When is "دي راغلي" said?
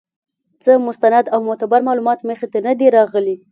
2.79-3.35